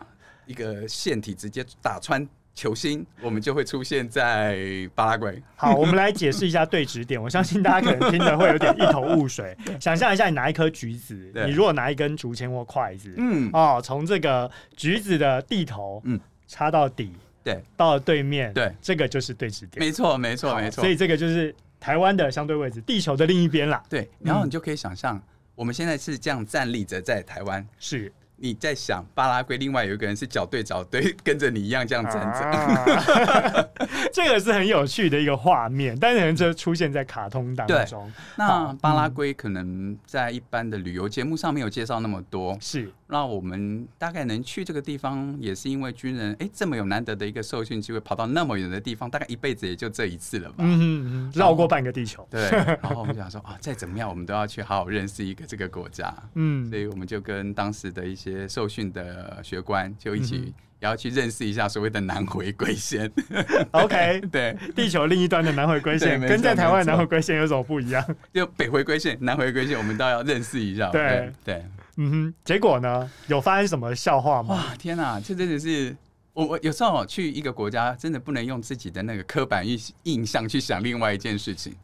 [0.44, 4.58] 一个线体直接打穿球心，我们就会出现在
[4.94, 5.42] 巴拉圭。
[5.56, 7.16] 好，我们来解释一下对指点。
[7.22, 9.56] 我相信大家可能听得会有点一头雾水。
[9.80, 17.14] 想象一下，你拿一颗橘子，你如果拿一根竹签或筷子，嗯，哦，从这个橘子的地头，嗯，插到底。
[17.46, 19.78] 对，到了对面，对，这个就是对指点。
[19.78, 20.82] 没错，没错，没错。
[20.82, 23.80] 所以这个就是台湾的相对位置，地球的另一边啦。
[23.88, 25.22] 对，然后你就可以想象，
[25.54, 33.70] 我们现在是这样站立着在台湾，是你在想巴拉圭，另外有一个人是脚对脚对，跟着你一样这样站着。
[34.12, 38.12] 这个是很有趣的一个画面，但是就出现在卡通当中。
[38.34, 42.92] 那巴拉圭可能在一般的旅游节目上没有介绍那么多，是。
[43.08, 50.56] 那我们大概能去这个地方，也是因为军人哎，这么有难得的一个受训机会，跑到那么远的地方，大概一辈子也就这一次了吧。
[50.58, 52.26] 嗯嗯，绕过半个地球。
[52.30, 52.50] 对。
[52.50, 56.12] 然后我们想说啊，再怎么样，我们都要去好好认识一个这个国家。
[56.34, 56.68] 嗯。
[56.68, 60.54] 所以我们就跟当时的一些受训的学官就一起、嗯。
[60.78, 63.10] 也要去认识一下所谓的南回归线。
[63.72, 68.04] OK， 对，地球另一端的南回归线，跟在台湾的南回归线有什么不一样？
[68.34, 70.90] 就北回归线、南回归线，我们都要认识一下。
[70.90, 71.64] 对对，对，
[71.96, 72.34] 嗯哼。
[72.44, 73.10] 结果呢？
[73.26, 74.54] 有发生什么笑话吗？
[74.54, 75.20] 哇，天哪！
[75.20, 75.96] 这真的是
[76.32, 81.74] 我，我有时候去一个国家，真的不能用自己的那个刻板印印象去想另外一件事情。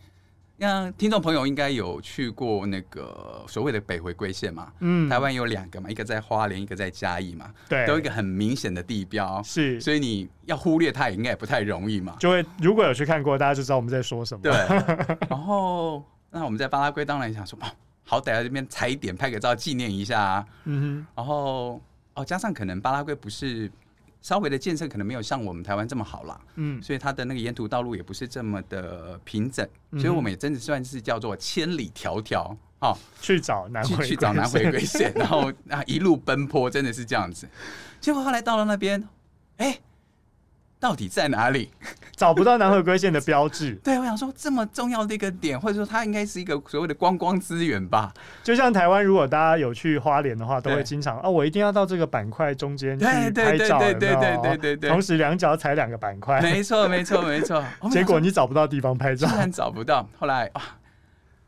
[0.59, 4.73] 那听众朋友应该有去过那个所谓的北回归线嘛？
[4.79, 12.15] 嗯，台湾有两个嘛，一个在花莲，一个在嘉义嘛，对，都有一个很明显的地标，是，所以你要忽略它也应该也不太容易嘛。
[12.21, 14.43] 就会如果有去看过，大家就知道我们在说什么。
[14.43, 14.53] 对，
[15.29, 17.67] 然后那我们在巴拉圭当然想说，哦，
[18.13, 20.47] 好歹在这边踩点拍个照纪念一下啊。
[20.65, 21.81] 嗯哼，然后
[22.15, 23.71] 哦，加上可能巴拉圭不是。
[24.25, 37.49] 稍微的建设可能没有像我们台湾这么好啦，嗯，所以它的那个沿途道路也不是这么的平整，嗯、所以我们也真的算是叫做千里迢迢啊，去找南回去找南回归线，然后啊一路奔波，真的是这样子。
[38.01, 39.03] 结果后来到了那边，
[39.57, 39.81] 哎、欸。
[40.83, 41.71] 到底在哪里？
[42.17, 43.73] 找不到南回归线的标志。
[43.85, 48.13] 对，我想说这么重要的一个点，或者说它应该是一个所谓的观光资源吧。
[48.43, 56.41] 就像台湾，如果大家有去花莲的话，都会经常哦，我一定要到这个板块中间去拍照，对对对对对对，同时两脚踩两个板块。
[56.41, 57.65] 没错没错没错。
[57.91, 60.09] 结果你找不到地方拍照，居然找不到。
[60.19, 60.79] 后来啊，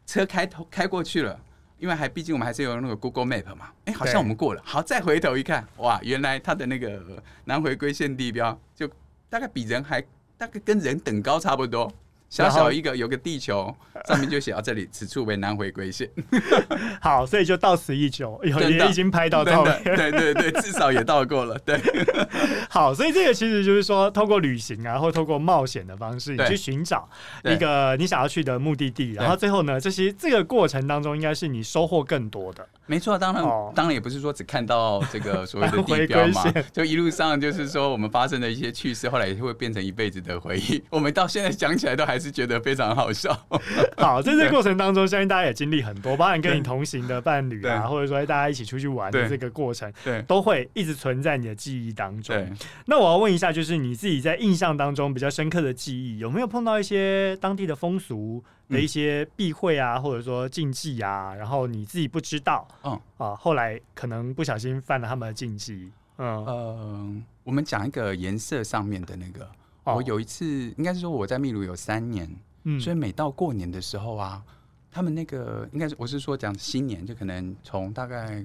[0.07, 1.39] 车开头开过去了，
[1.79, 3.67] 因为还毕竟我们还是有那个 Google Map 嘛。
[3.87, 4.63] 哎，好像我们过了。
[4.65, 7.01] 好，再回头一看，哇，原来它的那个
[7.45, 8.89] 南回归线地标就。
[9.35, 10.01] 大概比人还
[10.39, 11.93] 大概跟人等高差不多，
[12.35, 13.73] 小小一个有个地球，
[14.09, 16.11] 上面就写到这里，此处为南回归线。
[17.01, 21.57] 好，所以就到此一游， 也已经拍到照片，对对对，至少也到过了。
[21.61, 21.81] 对，
[22.69, 27.09] 好，所以这个其实就是说，透过旅行啊，或透过冒险的方式，你去寻找
[27.45, 32.67] 一个你想要去的目的地，然后最后呢，这些这个过程当中，应该是你收获更多的。
[32.87, 40.83] 没错，当然，哦、当然也不是说只看到这个所谓的地标嘛，就一路上就是说我们发生的一些趣事，后来也会变成一辈子的回忆。
[40.91, 43.33] 我们到现在讲起来都还是觉得非常好笑。
[43.97, 52.37] 好，在这个过程当中，相信大家也经历很多，包含跟你同行的伴侣啊，或者说大家一起出去玩的这个过程，对，都会一直存在你的记忆当中。
[52.37, 52.53] 对，
[52.87, 58.43] 那我要问一下，就是你自己在印象当中比较深刻的记忆，有没有碰到一些当地的风俗？
[58.71, 62.99] 的一些避讳啊，或者说禁忌啊，然后你自己不知道，嗯。
[63.19, 66.47] 啊，后来可能不小心犯了他们的禁忌，嗯。
[66.47, 69.47] 呃，我们讲一个颜色上面的那个，
[69.85, 70.45] 哦、我有一次
[70.77, 72.29] 应该是说我在秘鲁有三年，
[72.65, 74.43] 嗯，所以每到过年的时候啊，
[74.91, 78.45] 他们那个应该是我是说讲新年，就可能从大概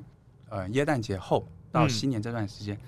[0.50, 2.76] 呃耶诞节后到新年这段时间。
[2.76, 2.80] 嗯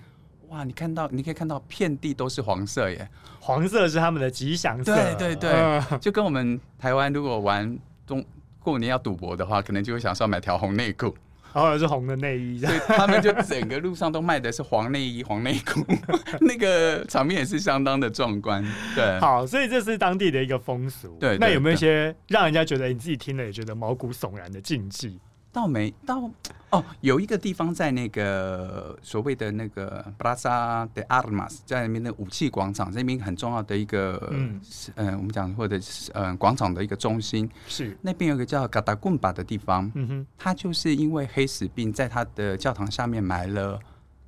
[0.51, 3.09] 哇，你看到，你可以看到，遍地都是黄色耶！
[3.39, 4.93] 黄色是他们的吉祥色。
[4.93, 8.21] 对对对，嗯、就跟我们台湾如果玩中
[8.59, 11.15] 过年要赌博的话，可能就会想说买条红内裤，
[11.53, 12.59] 然后是红的内衣。
[12.59, 15.85] 所以他们就整个路上都卖的是黄内衣、黄内裤，
[16.41, 18.63] 那个场面也是相当的壮观。
[18.95, 21.17] 对，好，所以这是当地的一个风俗。
[21.19, 25.19] 对，那有没有一些让人家觉得你自己听了也觉得毛骨悚然的禁忌？
[25.51, 26.29] 倒没到
[26.69, 34.61] 哦，有一个地方在那个所谓的那个 Plaza de Armas，在那边的武器广场，那边很重要的一个嗯、
[34.95, 37.49] 呃，我们讲或者是呃广场的一个中心。
[37.67, 37.97] 是。
[38.01, 43.77] 那边有个叫 Catacumba 的地方，嗯哼，他就是因为黑死病在他的教堂下面埋了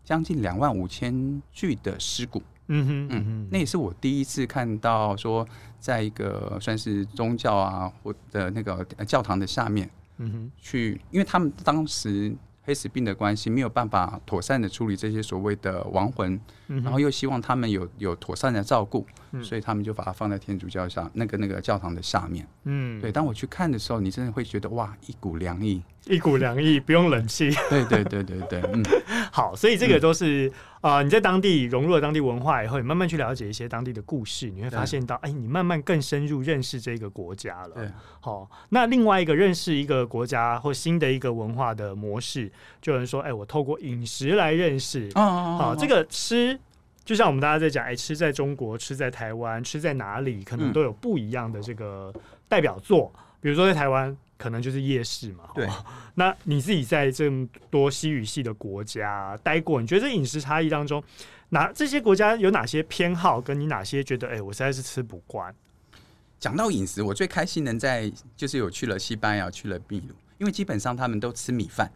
[0.03, 5.47] 将近两万五千具的尸骨，嗯哼嗯哼，那也是我第一次看到说，
[5.79, 9.89] 在一个算是宗教啊或的那个教堂的下面。
[10.23, 12.33] 嗯哼，去，因为他们当时
[12.65, 22.47] 黑死病的关系，没有办法妥善的处理这些所谓的亡魂，嗯、然后又希望他们有有妥善的照顾，嗯、所以他们就把它放在天主教上那个那个教堂的下面。
[22.63, 27.51] 嗯，对，当我去看的时候，你真的会觉得哇，一股凉意，一股凉意，不用冷气。
[27.69, 28.81] 对对对对对，嗯，
[29.31, 30.47] 好，所以这个都是。
[30.47, 30.53] 嗯
[30.83, 37.75] 啊、呃，你在当地融入了当地文化以后，你慢慢去了解一些当地的故事，你会发现到，哎，你慢慢更深入认识这个国家了。
[37.75, 45.07] 对，好，那另外一个认识一个国家或新的一个文化的模式，就有人说，哎，我透过饮食来认识。
[45.15, 46.59] 哦，哦，哦，哦，好，这个吃，
[47.05, 52.13] 就像我们大家在讲，哎，吃在中国，吃在台湾，吃在哪里，可能都有不一样的这个
[52.49, 53.09] 代表作。
[53.15, 54.15] 嗯、比如说在台湾。
[54.37, 55.45] 可能就是夜市嘛。
[55.53, 55.67] 对，
[56.15, 61.03] 那你自己在这么多西语系的国家待过，你觉得这饮食差异当中，
[61.49, 65.53] 哪这些国家有哪些偏好，跟你哪些觉得，哎、欸，我实在是吃不惯？
[66.39, 71.89] 讲到饮食，我最开心能在就是有去了西班牙，去了秘鲁，因为基本上他们都吃米饭。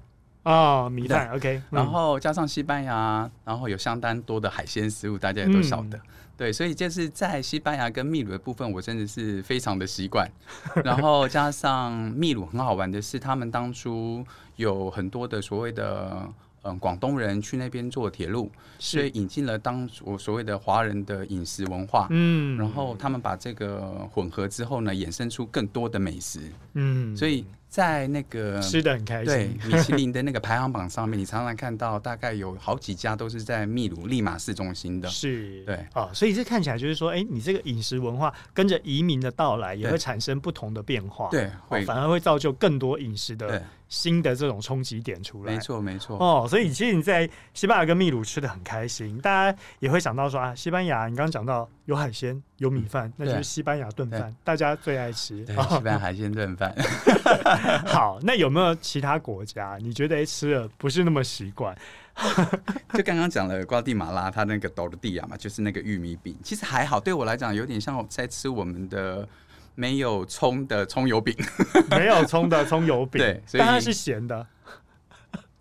[0.47, 5.97] 哦，米饭 OK，然后加上西班牙，然后有相当多的海鲜食物，大家也都晓得。
[5.97, 6.01] 嗯、
[6.38, 10.25] 对，所以就是在西班牙跟秘鲁的部分，我真的是非常的习惯。
[10.86, 16.25] 然后加上秘鲁很好玩的是，他们当初有很多的所谓的。
[16.63, 22.07] 嗯，广东人去那边做铁路，所以引进了当我所谓的华人的饮食文化。
[22.10, 23.79] 嗯，然后他们把这个
[24.12, 26.41] 混合之后呢，衍生出更多的美食。
[26.73, 27.45] 嗯，所以。
[27.69, 35.86] 在那个吃的很开心，对米其林的那个排行榜上面，你常常看到大概有好几家都是在秘鲁利马市中心的，是，对。
[35.93, 41.84] 哦，所以这看起来就是说，哎，你这个饮食文化跟着移民的到来，也会产生不同的变化，对，会。
[41.86, 46.17] 反而会造就更多饮食的新的这种冲击点出来，没错没错。
[46.17, 56.74] 哦，所以其实你在西班牙跟秘鲁吃的很开心，大家也会想到说啊，西班牙你刚刚讲到有海鲜有米饭，那就是西班牙炖饭，大家最爱吃，西班牙海鲜炖饭。
[57.86, 61.78] 好，那有没有其他国家你觉得吃了不是那么习惯？
[62.93, 69.28] 就刚刚讲了瓜地马拉，它那个多尔蒂亚嘛，就是那个玉米饼，其实还好，对我来讲有点像在吃我们的
[69.76, 71.36] 没有葱的葱油饼，
[71.91, 74.48] 没有葱的葱油饼，对，但它是咸的，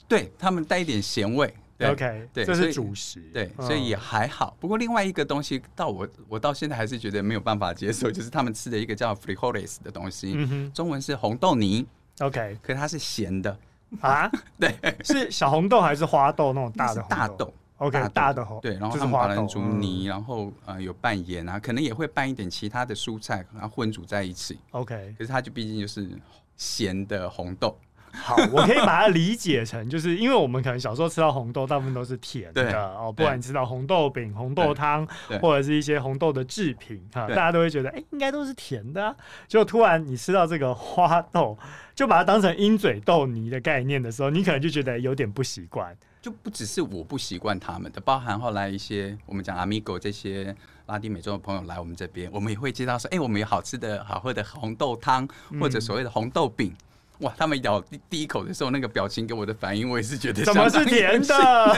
[0.08, 1.54] 对他们带一点咸味。
[1.78, 4.56] 对 OK，对，这是主食，对，所以也还好。
[4.58, 10.36] 不过另外一个东西，到我我到现在还是觉得没有办法接受，就是他们吃的一个叫 frijoles 的东西，
[10.72, 11.86] 中文是红豆泥
[12.20, 13.58] ，OK，可是它是咸的
[14.00, 14.30] 啊？
[14.58, 25.14] 对，是小红豆还是花豆那种大的大豆？OK，大的红，对，然后他们把它煮泥，然后呃有拌盐啊，可能也会拌一点其他的蔬菜，然后混煮在一起，OK。
[25.18, 26.08] 可是它就毕竟就是
[26.56, 27.76] 咸的红豆。
[28.16, 33.12] 好，我可以把它理解成，就是因为我们可能小时候吃到红豆，大部分都是甜的哦。
[33.14, 35.06] 不管你吃到红豆饼、红豆汤，
[35.40, 39.14] 或者是一些红豆的制品哈，大家都会觉得，哎，应该都是甜的。
[39.46, 41.56] 就突然你吃到这个花豆，
[41.94, 45.96] 就把它当成鹰嘴豆泥的概念的时候，你可能就觉得有点不习惯。
[46.20, 50.52] 就不只是我不习惯他们的，包含后来一些我们讲 Amigo 这些
[50.86, 55.28] 拉丁美洲的朋友来我们这边，我们也会接到说，哎，我们有好吃的好喝的红豆汤，
[55.60, 56.74] 或者所谓的红豆饼。
[57.20, 57.32] 哇！
[57.36, 61.76] 他们咬第第一口的时候，那个表情给我的反应，我也是觉得怎么是甜的？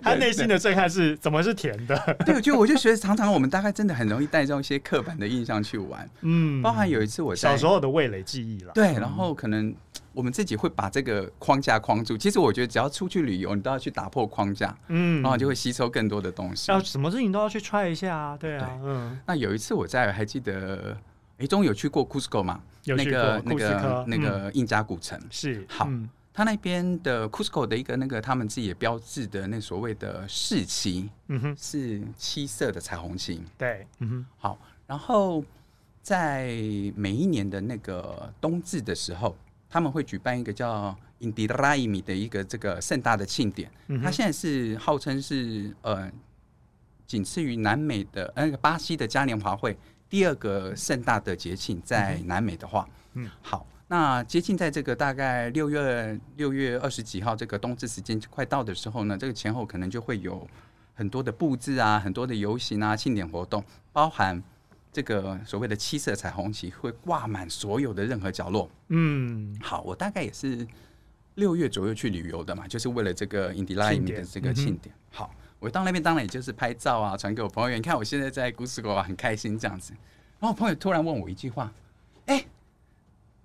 [0.00, 2.16] 他内心的震撼是怎么是甜的？
[2.24, 6.08] 对，就我就觉得常常我们大概真的很容易带这种一些刻板的印象去玩。
[6.22, 8.72] 嗯，包含有一次我小时候的味蕾记忆了。
[8.74, 9.74] 对，然后可能
[10.12, 12.16] 我们自己会把这个框架框住。
[12.16, 16.70] 其实我觉得只要出去旅游，你都要去打破框架，嗯，然后就会吸收更多的东西。
[16.70, 18.36] 要什么事情都要去 try 一下啊？
[18.38, 19.18] 对啊，嗯。
[19.26, 20.96] 那有一次我在还记得。
[21.38, 22.62] 哎，中有去过 Cusco 嘛？
[22.84, 25.88] 有那个那个那个印加古城是好。
[26.36, 33.40] 他那边的 Cusco 的一个那个他们自己也标志的那所谓的市旗，嗯哼，是七色的彩虹旗。
[33.56, 34.26] 对，嗯哼。
[34.38, 35.44] 好，然后
[36.02, 36.46] 在
[36.96, 39.36] 每一年的那个冬至的时候，
[39.70, 43.70] 他们会举办一个叫 Inti Raymi 的一个这个盛大的庆典。
[43.86, 46.10] 嗯他现在是号称是呃，
[47.06, 49.76] 仅次于南美的那个巴西的嘉年华会。
[50.14, 60.48] 第二个盛大的节庆在南美的话，嗯，好，那接近在这个大概六月六月二十几号，这个冬至时间快到的时候呢，这个前后可能就会有
[60.94, 64.40] 很多的布置啊，很多的游行啊，庆典活动，包含
[64.92, 68.70] 这个所谓的七色彩虹旗会挂满所有的任何角落。
[68.90, 70.64] 嗯，好，我大概也是
[71.34, 74.94] 六月左右去旅游的嘛，就是为了这个 Inti Raymi 的这个庆典。
[75.10, 75.34] 好。
[75.64, 77.74] 我到那边当然也就是拍照啊，传给我朋友。
[77.74, 79.94] 你看我现在在古斯国很开心这样子。
[80.38, 81.72] 然后我朋友突然问我一句话
[82.26, 82.46] ：“哎、欸，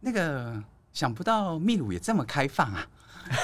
[0.01, 2.85] 那个想不到秘鲁也这么开放啊？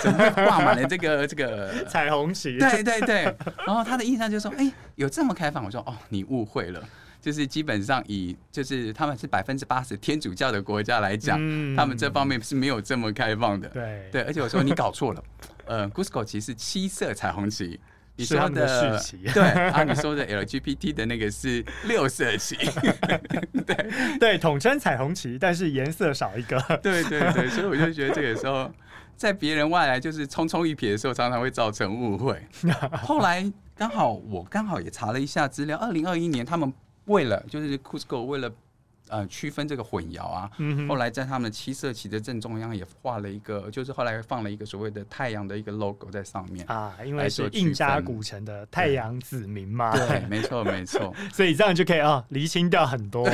[0.03, 3.23] 怎么会挂满了这个这个 彩虹旗？”对对对。
[3.65, 6.83] 然后他的印象就是说：“哎、欸，有这么开放？”我说：“哦，你误会了，
[7.21, 13.69] 就是基本上以就是他们是百分之八十天主教的国家来讲，嗯、他们这方面是没有这么开放的。
[13.69, 15.23] 对对，而且我说你搞错了，
[15.63, 17.79] 呃，，Gusco 其实七色彩虹旗。”
[18.17, 19.01] 你说的
[19.33, 22.55] 对啊，你说的 LGBT 的那个是六色旗，
[23.65, 26.57] 对对，统称彩虹旗，但是颜色少一个。
[26.81, 28.71] 对对对，所以我就觉得这个时候，
[29.17, 32.41] 在别人外来就是匆匆一瞥的时候，常常会造成误会。
[33.03, 36.73] 后来刚好我刚好也查了一下资料，二零二一年他们
[37.05, 38.51] 为了就是 Cusco 为了。
[39.09, 40.49] 呃，区分这个混淆啊，
[40.89, 53.29] 后来在他们的七色旗的正中央也画了一个，就是后来放了一个所谓的太阳的一个 logo 在上面啊，因为是印加古城的太阳子民嘛，对，没 错没错， 所以这样就可以啊，厘清掉很多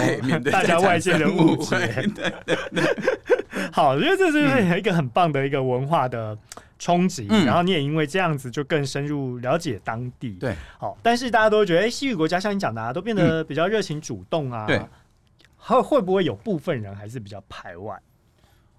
[0.52, 1.78] 大家外界的误解。
[1.78, 2.96] 对对对，
[3.72, 6.38] 好，我觉得这是一个很棒的一个文化的
[6.80, 10.32] 冲击，嗯、然后你也因为这样子就更深入了解当地。
[10.32, 14.65] 对，好，但是大家都觉得，哎，西语国家像你讲的啊，都变得比较热情主动啊。
[14.67, 14.82] 对。
[15.62, 18.02] 会会不会有部分人还是比较排外？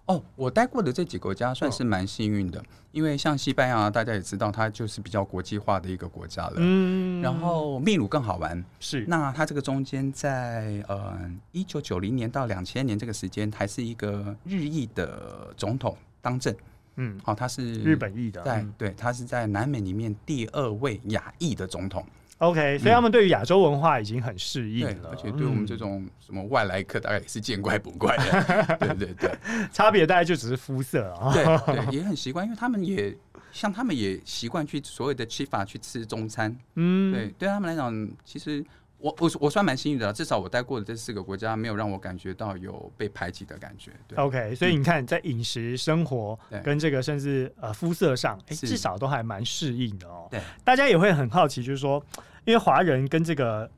[0.07, 6.55] 哦，我待过的这几个国家算是蛮幸运的，哦、因为像西班牙，大家也知道，它就是比较国际化的一个国家了。
[6.57, 11.16] 嗯，然后秘鲁更好玩，是那它这个中间在呃
[11.53, 16.53] 一九九零年到两千年这个时间，还是一个日裔的总统当政。
[16.97, 22.05] 嗯，好、哦，他是日本裔的，在、嗯、对，他是在南美里面第二位亚裔的总统。
[22.39, 28.76] OK，所以他们对于亚洲文化已经很适应了，而且对我们这种什么外来客，大概也是见怪不怪的。
[28.80, 29.30] 对对对，
[29.72, 31.33] 差别大概就只是肤色啊。
[31.33, 33.16] 对对，也很习惯，因为他们也
[33.53, 36.57] 像他们也习惯去所有的吃法去吃中餐。
[36.74, 38.64] 嗯，对，对他们来讲，其实
[39.03, 43.90] 我我我算蛮幸运的，至少我待过的这四个国家没有让我感觉到有被排挤的感觉。
[44.07, 50.28] 对，OK，所以你看，在饮食、生活跟这个甚至呃肤色上，哎，至少都还蛮适应的哦。
[50.30, 52.03] 对，大家也会很好奇，就是说。
[52.44, 53.70] 因为华人跟这个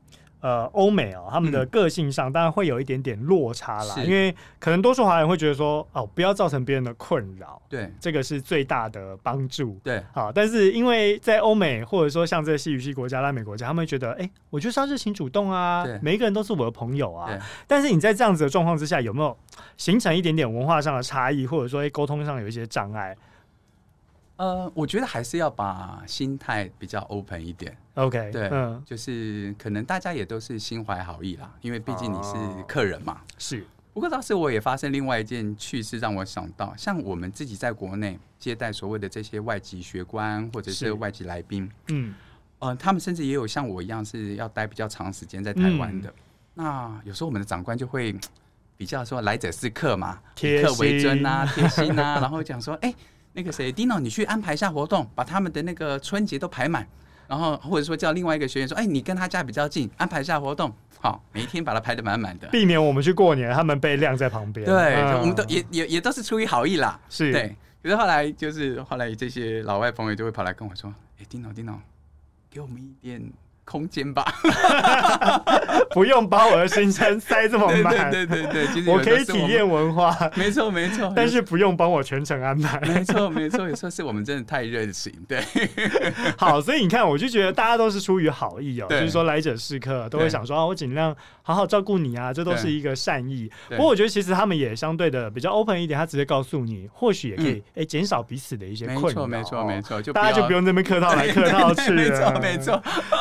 [0.45, 3.95] 呃欧美哦，他们的个性上当然会有一点点落差啦。
[4.03, 10.31] 因为可能多数华人会觉得说，哦，不要造成别人的困扰，对，这个是最大的帮助，对，好。
[10.31, 17.27] 但是因为在欧美或者说像这些西语系国家、拉美国家，他们会觉得，哎，我就是要热情主动啊，每一个人都是我的朋友啊。
[17.65, 19.35] 但是你在这样子的状况之下，有没有
[19.77, 23.17] 形成一点点文化上的差异，或者说沟通上有一些障碍？
[24.37, 27.75] 呃，我觉得还是要把心态比较 open 一点。
[27.93, 33.21] OK，对，嗯，就是可能大家也都是心怀好意啦，因为毕竟你是客人嘛。
[33.37, 33.65] 是。
[33.93, 42.13] 不过当时我也发生另外一件趣事，让我想到，像我们自己在国内接待所谓的这些外籍学官或者是外籍来宾，嗯，
[42.59, 46.09] 呃，他们甚至也有像我一样是要待比较长时间在台湾的。
[46.09, 46.13] 嗯、
[46.55, 48.13] 那有时候我们的长官就会
[48.75, 52.95] 比较说来者是客嘛，以客为尊啊，贴心啊，然后讲说，哎、欸。
[53.35, 56.87] 那个谁，Dino，你去安排一下活动，把他们的那个春节都排满，
[57.27, 64.65] 然后或者说叫另外一个学员说，哎，你跟他家比较近，安排一下活动，好，每一天把它排的满满的，避免我们去过年，他们被晾在旁边。
[64.65, 66.97] 对，嗯、我们都也也也都是出于好意啦。
[67.09, 67.53] 是，对。
[67.83, 71.75] 可是后来就是后来这些老外朋友就会跑来跟我说，哎，Dino，Dino，
[72.49, 73.21] 给我们一点。
[73.65, 74.23] 空间吧，
[75.89, 78.11] 不用把我的行程塞这么满。
[78.11, 81.11] 对对对对，我可以体验文化， 没错没错。
[81.15, 82.79] 但是不用帮我全程安排。
[82.81, 85.11] 没错没错，有时候是我们真的太热情。
[85.27, 85.43] 对，
[86.37, 93.51] 好，所以你看，我就觉得大家都是出于好意哦，就是说来者是客，都会想说啊，我尽量好好照顾你啊，这都是一个善意。
[93.69, 99.25] 不过我觉得其实他们也相对的比较 open 一点，他直接告诉你，或许也可以哎减少彼此的一些困扰。
[99.25, 101.95] 没错没错没错，大家就不用这边客套来客套去了。
[101.95, 102.79] 没错没错，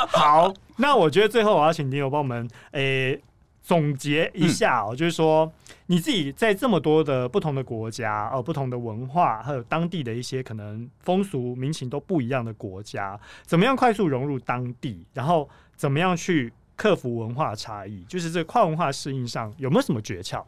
[0.08, 0.33] 好。
[0.34, 3.22] 好，那我觉得最后我要请你有帮我们诶、
[3.62, 5.48] 总结一下哦，就是说
[5.86, 20.42] 你自己在这么多的不同的国家哦，不同的文化，还有当地的一些可能风俗民情都不一样的国家，怎么样快速融入当地，然后怎么样去克服文化差异，就是这跨文化适应上有没有什么诀窍？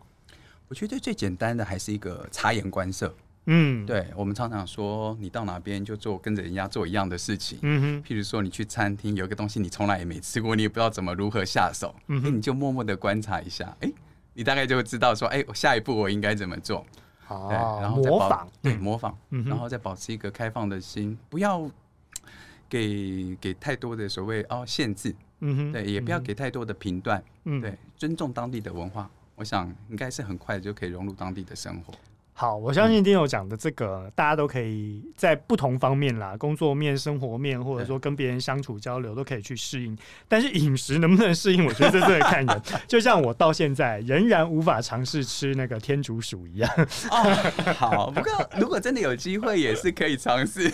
[0.66, 3.14] 我觉得最简单的还是一个察言观色。
[3.46, 7.58] 嗯，对，我们常常说，你到哪边就做跟着人家做一样的事情。
[7.62, 11.94] 嗯哼，譬如说你去餐厅，有一个东西你从来也没吃过，你也不知道怎么如何下手。
[12.08, 13.92] 嗯哼，你就默默的观察一下，哎，
[14.34, 16.84] 你大概就会知道说，哎，我下一步我应该怎么做。
[17.24, 21.70] 好，然后模仿，对，模仿，然后再保持一个开放的心，不要
[22.68, 25.14] 给给太多的所谓哦限制。
[25.40, 27.22] 嗯哼，对，也不要给太多的评断。
[27.44, 31.92] 嗯，对，尊重当地的文化，我想应该是很快就可以融入当地的生活。
[32.38, 39.96] 好，我相信 Dino 讲的这个，嗯、大家都可以在不同方面啦，工作面、生活面，或者说跟别人相处交流，都可以去适应。
[40.28, 42.62] 但是饮食能不能适应，我觉得这是看人。
[42.86, 46.70] 就像我到现在仍然无法尝试吃那个天竺鼠一样。
[47.10, 50.70] 哦，好，不过如果真的有机会，也是可以尝试。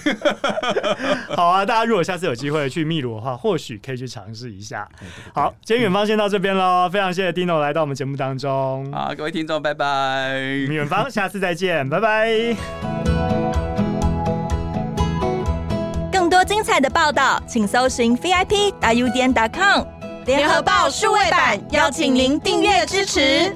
[1.37, 4.89] 好啊，大家如果下次有机会去秘鲁的话，或许可以去尝试一下。
[5.33, 8.93] 好，今天远方先到这边喽，非常谢谢 Dino 来到我们节目当中。
[8.93, 10.41] 好，各位听众，拜拜。
[10.69, 11.52] 远方，下次再。
[11.53, 12.31] 再见，拜拜。
[16.11, 19.85] 更多精彩的报道，请搜寻 VIP 大 U 点 com
[20.25, 23.55] 联合报数位版，邀请您订阅支持。